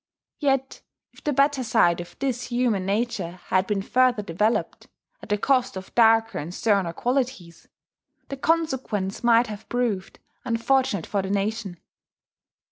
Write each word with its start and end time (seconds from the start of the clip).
Yet 0.39 0.81
if 1.11 1.23
the 1.23 1.31
better 1.31 1.63
side 1.63 2.01
of 2.01 2.17
this 2.17 2.45
human 2.45 2.87
nature 2.87 3.33
had 3.49 3.67
been 3.67 3.83
further 3.83 4.23
developed 4.23 4.87
at 5.21 5.29
the 5.29 5.37
cost 5.37 5.77
of 5.77 5.93
darker 5.93 6.39
and 6.39 6.51
sterner 6.51 6.91
qualities, 6.91 7.67
the 8.29 8.37
consequence 8.37 9.23
might 9.23 9.45
have 9.45 9.69
proved 9.69 10.17
unfortunate 10.43 11.05
for 11.05 11.21
the 11.21 11.29
nation. 11.29 11.79